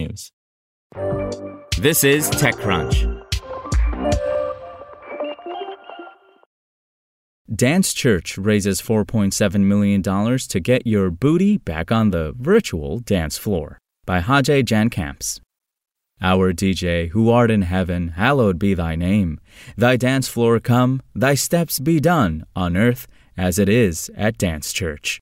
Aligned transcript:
technews. 0.00 0.30
This 1.78 2.04
is 2.04 2.30
TechCrunch. 2.30 3.16
Dance 7.54 7.92
Church 7.92 8.38
raises 8.38 8.80
$4.7 8.80 9.60
million 9.60 10.02
to 10.02 10.60
get 10.60 10.86
your 10.86 11.10
booty 11.10 11.58
back 11.58 11.90
on 11.90 12.10
the 12.10 12.32
virtual 12.38 13.00
dance 13.00 13.36
floor 13.36 13.78
by 14.06 14.20
Haje 14.20 14.64
Jan 14.64 14.88
Kamps. 14.88 15.40
Our 16.22 16.52
DJ, 16.52 17.08
who 17.08 17.30
art 17.30 17.50
in 17.50 17.62
heaven, 17.62 18.08
hallowed 18.08 18.58
be 18.58 18.74
thy 18.74 18.94
name. 18.94 19.40
Thy 19.76 19.96
dance 19.96 20.28
floor 20.28 20.60
come, 20.60 21.00
thy 21.14 21.34
steps 21.34 21.78
be 21.78 21.98
done, 21.98 22.44
on 22.54 22.76
earth 22.76 23.08
as 23.38 23.58
it 23.58 23.70
is 23.70 24.10
at 24.16 24.36
Dance 24.36 24.72
Church. 24.72 25.18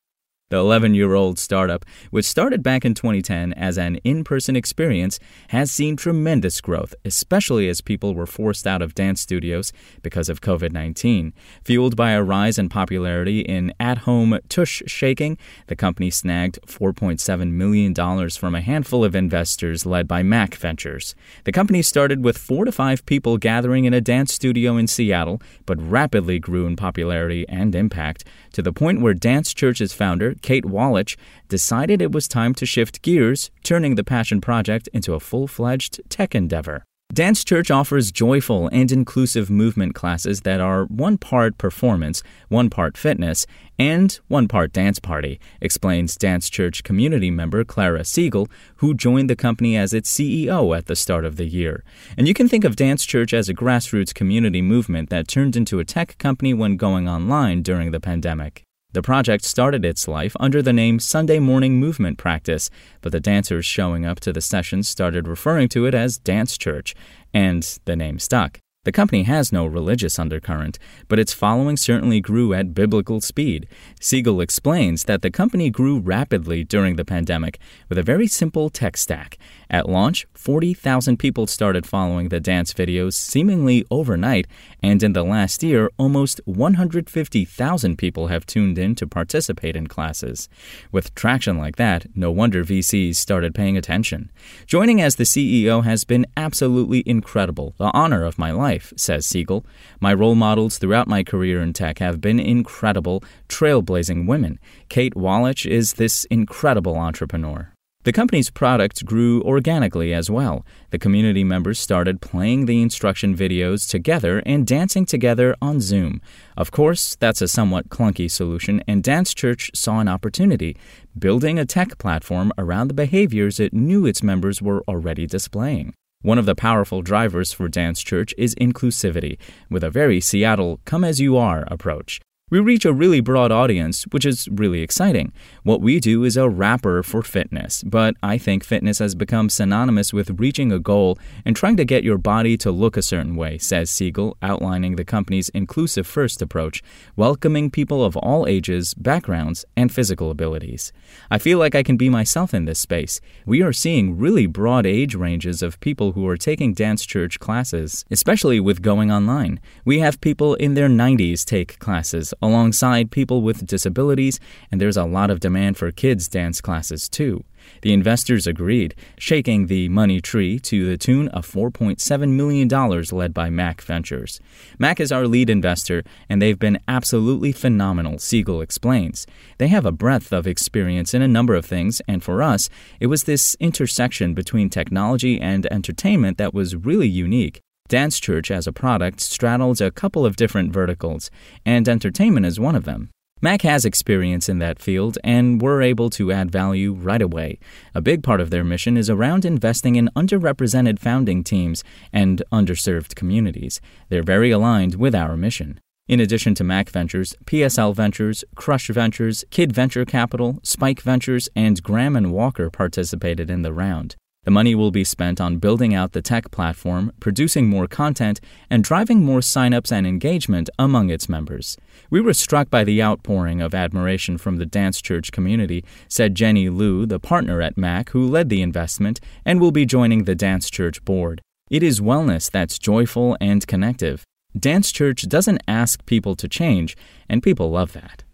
The 0.51 0.57
11 0.57 0.95
year 0.95 1.13
old 1.13 1.39
startup, 1.39 1.85
which 2.11 2.25
started 2.25 2.63
back 2.63 2.83
in 2.83 2.95
2010 2.95 3.53
as 3.53 3.77
an 3.77 3.97
in 3.97 4.25
person 4.25 4.57
experience, 4.57 5.21
has 5.49 5.71
seen 5.71 5.95
tremendous 5.95 6.63
growth, 6.63 6.95
especially 7.05 7.69
as 7.69 7.83
people 7.83 8.15
were 8.15 8.25
forced 8.25 8.67
out 8.67 8.81
of 8.81 8.95
dance 8.95 9.21
studios 9.21 9.75
because 10.01 10.31
of 10.31 10.41
COVID 10.41 10.73
19. 10.73 11.35
Fueled 11.65 11.97
by 11.97 12.13
a 12.13 12.23
rise 12.23 12.57
in 12.57 12.71
popularity 12.71 13.41
in 13.41 13.75
at 13.79 13.99
home 13.99 14.39
tush 14.49 14.83
shaking, 14.87 15.37
the 15.67 15.77
company 15.77 16.09
snagged 16.09 16.59
$4.7 16.67 17.51
million 17.51 18.31
from 18.31 18.55
a 18.55 18.63
handful 18.63 19.05
of 19.05 19.15
investors 19.15 19.85
led 19.85 20.09
by 20.09 20.23
Mac 20.23 20.55
Ventures. 20.55 21.15
The 21.45 21.53
company 21.53 21.83
started 21.83 22.25
with 22.25 22.39
four 22.39 22.65
to 22.65 22.73
five 22.73 23.05
people 23.05 23.37
gathering 23.37 23.85
in 23.85 23.93
a 23.93 24.01
dance 24.01 24.33
studio 24.33 24.79
in 24.79 24.87
Seattle, 24.87 25.43
but 25.67 25.79
rapidly 25.79 26.39
grew 26.39 26.67
in 26.67 26.75
popularity 26.75 27.47
and 27.51 27.75
impact 27.75 28.25
to 28.55 28.63
the 28.63 28.73
point 28.73 29.03
where 29.03 29.13
Dance 29.13 29.53
Church's 29.53 29.93
founder, 29.93 30.37
Kate 30.43 30.65
Wallach, 30.65 31.17
decided 31.49 32.01
it 32.01 32.13
was 32.13 32.29
time 32.29 32.55
to 32.55 32.67
shift 32.67 33.03
gears, 33.03 33.51
turning 33.63 33.95
the 33.95 34.05
passion 34.05 34.41
project 34.41 34.89
into 34.93 35.15
a 35.15 35.21
full 35.21 35.47
fledged 35.47 36.01
tech 36.09 36.35
endeavor. 36.35 36.85
Dance 37.11 37.43
Church 37.43 37.71
offers 37.71 38.13
joyful 38.13 38.69
and 38.69 38.93
inclusive 38.93 39.49
movement 39.49 39.95
classes 39.95 40.43
that 40.43 40.61
are 40.61 40.85
one 40.85 41.17
part 41.17 41.57
performance, 41.57 42.23
one 42.49 42.69
part 42.69 42.99
fitness, 42.99 43.47
and 43.79 44.21
one 44.29 44.47
part 44.47 44.75
dance 44.75 44.99
party, 44.99 45.41
explains 45.63 46.17
Dance 46.17 46.51
Church 46.51 46.85
community 46.85 47.31
member 47.31 47.65
Clara 47.65 48.05
Siegel, 48.05 48.47
who 48.77 48.93
joined 48.93 49.31
the 49.31 49.37
company 49.37 49.75
as 49.75 49.95
its 49.95 50.13
CEO 50.13 50.77
at 50.77 50.85
the 50.85 50.95
start 50.95 51.25
of 51.25 51.37
the 51.37 51.47
year. 51.47 51.83
And 52.19 52.29
you 52.29 52.35
can 52.35 52.47
think 52.47 52.65
of 52.65 52.77
Dance 52.77 53.07
Church 53.07 53.33
as 53.33 53.49
a 53.49 53.55
grassroots 53.55 54.13
community 54.13 54.61
movement 54.61 55.09
that 55.09 55.29
turned 55.29 55.57
into 55.57 55.79
a 55.79 55.87
tech 55.87 56.19
company 56.19 56.53
when 56.53 56.77
going 56.77 57.09
online 57.09 57.63
during 57.63 57.91
the 57.91 58.01
pandemic. 58.01 58.68
The 58.93 59.03
project 59.03 59.45
started 59.45 59.85
its 59.85 60.09
life 60.09 60.35
under 60.41 60.63
the 60.63 60.73
name 60.73 60.99
Sunday 60.99 61.39
Morning 61.39 61.79
Movement 61.79 62.17
Practice, 62.17 62.71
but 63.03 63.13
the 63.13 63.21
dancers 63.21 63.67
showing 63.67 64.07
up 64.07 64.19
to 64.21 64.33
the 64.33 64.41
sessions 64.41 64.89
started 64.89 65.29
referring 65.29 65.69
to 65.71 65.85
it 65.85 65.95
as 65.95 66.17
Dance 66.17 66.57
Church, 66.57 66.95
and 67.35 67.63
the 67.85 67.97
name 67.97 68.19
stuck. 68.19 68.61
The 68.89 68.93
company 68.93 69.25
has 69.25 69.53
no 69.53 69.67
religious 69.67 70.19
undercurrent, 70.19 70.79
but 71.09 71.19
its 71.19 71.35
following 71.35 71.77
certainly 71.77 72.23
grew 72.23 72.55
at 72.55 72.73
biblical 72.73 73.21
speed. 73.21 73.69
Siegel 74.01 74.41
explains 74.41 75.05
that 75.05 75.21
the 75.21 75.31
company 75.31 75.69
grew 75.69 75.99
rapidly 75.99 76.65
during 76.65 76.97
the 76.97 77.05
pandemic 77.05 77.59
with 77.91 77.99
a 77.99 78.03
very 78.03 78.27
simple 78.27 78.71
tech 78.71 78.97
stack. 78.97 79.37
At 79.69 79.91
launch, 79.91 80.27
40,000 80.33 81.19
people 81.19 81.47
started 81.47 81.85
following 81.85 82.31
the 82.31 82.41
dance 82.41 82.73
videos 82.73 83.13
seemingly 83.13 83.85
overnight, 83.91 84.47
and 84.83 85.03
in 85.03 85.13
the 85.13 85.23
last 85.23 85.63
year, 85.63 85.91
almost 85.99 86.41
150,000 86.47 87.99
people 87.99 88.29
have 88.29 88.47
tuned 88.47 88.79
in 88.79 88.95
to 88.95 89.07
participate 89.07 89.77
in 89.77 89.87
classes. 89.87 90.49
With 90.91 91.15
traction 91.15 91.59
like 91.59 91.77
that, 91.77 92.07
no 92.15 92.31
wonder 92.31 92.65
VCs 92.65 93.17
started 93.17 93.55
paying 93.55 93.77
attention. 93.77 94.31
Joining 94.67 95.03
as 95.03 95.17
the 95.17 95.25
CEO 95.25 95.85
has 95.85 96.05
been 96.05 96.25
absolutely 96.39 97.03
incredible, 97.05 97.75
the 97.77 97.91
honor 97.93 98.25
of 98.25 98.39
my 98.39 98.51
life, 98.51 98.78
says 98.97 99.27
Siegel. 99.27 99.65
My 100.01 100.15
role 100.15 100.35
models 100.35 100.79
throughout 100.79 101.09
my 101.09 101.23
career 101.23 101.63
in 101.63 101.73
tech 101.73 101.99
have 101.99 102.21
been 102.21 102.41
incredible, 102.41 103.23
trailblazing 103.49 104.27
women. 104.27 104.59
Kate 104.89 105.17
Wallach 105.17 105.67
is 105.67 105.95
this 105.95 106.25
incredible 106.27 106.97
entrepreneur. 106.97 107.73
The 108.05 108.13
company's 108.13 108.49
product 108.49 109.05
grew 109.05 109.43
organically 109.43 110.15
as 110.15 110.31
well. 110.31 110.65
The 110.91 110.99
community 110.99 111.45
members 111.45 111.79
started 111.79 112.23
playing 112.23 112.65
the 112.65 112.81
instruction 112.81 113.37
videos 113.37 113.87
together 113.87 114.43
and 114.47 114.67
dancing 114.67 115.05
together 115.05 115.55
on 115.61 115.81
Zoom. 115.81 116.23
Of 116.57 116.71
course, 116.71 117.17
that's 117.17 117.43
a 117.43 117.49
somewhat 117.49 117.91
clunky 117.91 118.31
solution, 118.31 118.83
and 118.87 119.03
Dance 119.03 119.35
Church 119.35 119.71
saw 119.75 119.99
an 119.99 120.09
opportunity, 120.09 120.77
building 121.19 121.59
a 121.59 121.67
tech 121.67 121.99
platform 121.99 122.51
around 122.57 122.89
the 122.89 122.95
behaviors 122.95 123.61
it 123.61 123.75
knew 123.75 124.07
its 124.07 124.23
members 124.23 124.63
were 124.63 124.83
already 124.89 125.27
displaying. 125.27 125.93
One 126.23 126.39
of 126.39 126.47
the 126.47 126.57
powerful 126.57 127.01
drivers 127.01 127.53
for 127.53 127.69
Dance 127.69 128.03
Church 128.03 128.35
is 128.37 128.57
inclusivity, 128.57 129.39
with 129.71 129.85
a 129.85 129.91
very 129.91 130.21
Seattle 130.21 130.81
come 130.85 131.05
as 131.05 131.21
you 131.21 131.37
are 131.37 131.65
approach. 131.69 132.21
We 132.51 132.61
reach 132.61 132.87
a 132.87 132.95
really 132.95 133.21
broad 133.21 133.53
audience, 133.53 134.05
which 134.05 134.25
is 134.25 134.49
really 134.51 134.81
exciting. 134.81 135.35
What 135.65 135.83
we 135.83 136.01
do 136.01 136.25
is 136.25 136.39
a 136.39 136.49
wrapper 136.49 137.03
for 137.03 137.23
fitness, 137.23 137.83
but 137.83 138.15
I 138.23 138.39
think 138.39 138.65
fitness 138.65 139.01
has 139.01 139.15
become 139.15 139.51
synonymous 139.51 140.15
with 140.15 140.41
reaching 140.41 140.73
a 140.73 140.79
goal 140.79 141.19
and 141.45 141.55
trying 141.55 141.77
to 141.77 141.85
get 141.85 142.05
your 142.05 142.17
body 142.17 142.57
to 142.57 142.71
look 142.71 142.97
a 142.97 143.03
certain 143.03 143.37
way, 143.37 143.59
says 143.59 143.91
Siegel, 143.91 144.39
outlining 144.41 144.97
the 144.97 145.05
company's 145.05 145.51
inclusive 145.51 146.07
first 146.07 146.41
approach, 146.41 146.83
welcoming 147.17 147.71
people 147.71 148.03
of 148.03 148.17
all 148.17 148.47
ages, 148.47 148.95
backgrounds, 148.95 149.67
and 149.77 149.93
physical 149.93 150.31
abilities. 150.31 150.91
I 151.31 151.37
feel 151.37 151.59
like 151.59 151.75
I 151.75 151.83
can 151.83 151.99
be 151.99 152.09
myself 152.09 152.55
in 152.55 152.65
this 152.65 152.81
space. 152.81 153.21
We 153.45 153.61
are 153.61 153.75
seeing 153.75 154.17
really 154.17 154.47
broad 154.47 154.87
age 154.87 155.15
ranges 155.15 155.63
of 155.63 155.81
people 155.81 156.13
who 156.13 156.27
are 156.27 156.39
taking 156.39 156.73
dance 156.73 157.05
church 157.05 157.39
classes, 157.41 158.07
especially 158.11 158.59
with 158.59 158.81
going 158.81 159.13
online. 159.13 159.61
We 159.85 159.99
have 159.99 160.23
people 160.23 160.55
in 160.55 160.73
their 160.73 160.89
90s 160.89 161.45
take 161.45 161.79
classes 161.79 162.33
alongside 162.41 163.11
people 163.11 163.43
with 163.43 163.67
disabilities, 163.67 164.41
and 164.71 164.81
there's 164.81 164.97
a 164.97 165.05
lot 165.05 165.31
of 165.31 165.41
demand 165.41 165.77
for 165.77 165.91
kids' 165.91 166.29
dance 166.29 166.61
classes 166.61 167.09
too. 167.09 167.45
The 167.83 167.93
investors 167.93 168.47
agreed, 168.47 168.95
shaking 169.19 169.67
the 169.67 169.89
money 169.89 170.21
tree 170.21 170.59
to 170.61 170.87
the 170.87 170.97
tune 170.97 171.29
of 171.29 171.47
$4.7 171.47 172.29
million 172.31 172.69
led 173.13 173.35
by 173.35 173.51
Mac 173.51 173.83
Ventures. 173.83 174.41
Mac 174.79 175.01
is 175.01 175.13
our 175.13 175.27
lead 175.27 175.51
investor, 175.51 176.03
and 176.29 176.41
they've 176.41 176.59
been 176.59 176.79
absolutely 176.89 177.53
phenomenal, 177.53 178.19
Siegel 178.19 178.61
explains. 178.61 179.27
They 179.59 179.69
have 179.69 179.87
a 179.87 179.93
breadth 179.93 180.33
of 180.33 180.47
experience 180.47 181.15
in 181.15 181.23
a 181.23 181.29
number 181.29 181.55
of 181.55 181.67
things, 181.67 182.01
and 182.09 182.23
for 182.23 182.43
us, 182.43 182.69
it 183.01 183.07
was 183.07 183.25
this 183.25 183.57
intersection 183.61 184.35
between 184.35 184.71
technology 184.71 185.41
and 185.41 185.67
entertainment 185.67 186.39
that 186.39 186.55
was 186.55 186.77
really 186.77 187.09
unique. 187.09 187.61
Dance 187.89 188.21
Church 188.21 188.51
as 188.51 188.67
a 188.67 188.73
product 188.73 189.21
straddles 189.21 189.81
a 189.81 189.91
couple 189.91 190.27
of 190.27 190.37
different 190.37 190.73
verticals, 190.73 191.31
and 191.65 191.89
entertainment 191.89 192.45
is 192.45 192.61
one 192.61 192.75
of 192.75 192.85
them. 192.85 193.09
Mac 193.41 193.63
has 193.63 193.85
experience 193.85 194.49
in 194.49 194.59
that 194.59 194.79
field 194.79 195.17
and 195.25 195.63
were 195.63 195.81
able 195.81 196.11
to 196.11 196.31
add 196.31 196.51
value 196.51 196.93
right 196.93 197.23
away. 197.23 197.59
A 197.95 198.01
big 198.01 198.23
part 198.23 198.41
of 198.41 198.51
their 198.51 198.65
mission 198.65 198.97
is 198.97 199.09
around 199.09 199.45
investing 199.45 199.97
in 199.97 200.11
underrepresented 200.17 200.99
founding 200.99 201.43
teams 201.43 201.83
and 202.13 202.43
underserved 202.53 203.15
communities. 203.15 203.81
They're 204.09 204.23
very 204.23 204.51
aligned 204.51 204.97
with 204.97 205.15
our 205.15 205.37
mission. 205.37 205.81
In 206.09 206.21
addition 206.21 206.55
to 206.57 206.65
Mac 206.65 206.91
Ventures, 206.91 207.37
PSL 207.45 207.95
Ventures, 207.95 208.45
Crush 208.55 208.89
Ventures, 208.89 209.45
Kid 209.51 209.73
Venture 209.73 210.05
Capital, 210.05 210.59
Spike 210.63 211.01
Ventures, 211.01 211.49
and 211.55 211.83
Graham 211.83 212.17
and 212.17 212.33
Walker 212.33 212.71
participated 212.71 213.51
in 213.51 213.63
the 213.63 213.73
round. 213.73 214.17
The 214.49 214.53
money 214.53 214.75
will 214.75 214.91
be 214.91 215.05
spent 215.05 215.43
on 215.43 215.59
building 215.59 215.93
out 215.93 216.13
the 216.13 216.23
tech 216.23 216.51
platform, 216.51 217.13
producing 217.21 217.69
more 217.69 217.87
content, 217.87 218.41
and 218.71 218.83
driving 218.83 219.23
more 219.23 219.41
signups 219.41 219.93
and 219.93 220.07
engagement 220.07 220.71
among 220.79 221.11
its 221.11 221.29
members. 221.29 221.77
We 222.09 222.23
were 222.23 222.33
struck 222.33 222.71
by 222.71 222.85
the 222.85 223.03
outpouring 223.03 223.61
of 223.61 223.75
admiration 223.75 224.39
from 224.39 224.57
the 224.57 224.65
Dance 224.65 225.03
Church 225.03 225.33
community, 225.33 225.85
said 226.09 226.35
Jenny 226.35 226.71
Liu, 226.71 227.05
the 227.05 227.21
partner 227.21 227.61
at 227.61 227.77
Mac 227.77 228.09
who 228.09 228.27
led 228.27 228.49
the 228.49 228.63
investment 228.63 229.21
and 229.45 229.61
will 229.61 229.71
be 229.71 229.85
joining 229.85 230.25
the 230.25 230.35
Dance 230.35 230.71
Church 230.71 231.05
board. 231.05 231.43
It 231.71 231.83
is 231.83 232.01
wellness 232.01 232.51
that's 232.51 232.79
joyful 232.79 233.37
and 233.43 233.67
connective. 233.67 234.25
Dance 234.59 234.91
Church 234.91 235.29
doesn't 235.29 235.63
ask 235.69 236.07
people 236.07 236.35
to 236.37 236.49
change, 236.49 236.97
and 237.29 237.43
people 237.43 237.71
love 237.71 237.93
that. 237.93 238.25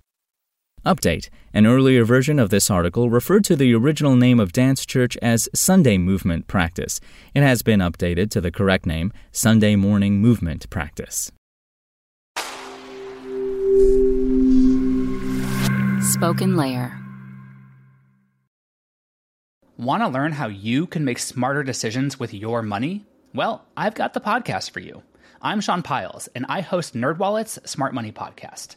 Update 0.85 1.31
An 1.55 1.67
earlier 1.67 2.05
version 2.05 2.39
of 2.39 2.51
this 2.51 2.71
article 2.71 3.09
referred 3.09 3.43
to 3.45 3.57
the 3.57 3.75
original 3.75 4.17
name 4.17 4.39
of 4.39 4.53
Dance 4.53 4.85
Church 4.85 5.17
as 5.23 5.49
Sunday 5.55 5.97
Movement 5.97 6.47
Practice. 6.47 7.01
It 7.35 7.43
has 7.43 7.63
been 7.63 7.81
updated 7.81 8.31
to 8.33 8.41
the 8.43 8.51
correct 8.51 8.85
name, 8.85 9.11
Sunday 9.33 9.77
Morning 9.77 10.21
Movement 10.21 10.69
Practice. 10.69 11.33
Spoken 16.03 16.55
Layer. 16.55 17.01
Want 19.79 20.03
to 20.03 20.09
learn 20.09 20.33
how 20.33 20.49
you 20.49 20.87
can 20.87 21.07
make 21.07 21.19
smarter 21.19 21.63
decisions 21.63 22.21
with 22.21 22.35
your 22.35 22.61
money? 22.61 23.07
Well, 23.33 23.65
I've 23.75 23.95
got 23.95 24.13
the 24.13 24.21
podcast 24.21 24.71
for 24.71 24.81
you. 24.81 25.03
I'm 25.41 25.63
Sean 25.63 25.83
Pyles, 25.83 26.29
and 26.35 26.45
I 26.49 26.61
host 26.61 26.95
NerdWallet's 26.95 27.59
Smart 27.71 27.95
Money 27.95 28.13
Podcast. 28.13 28.77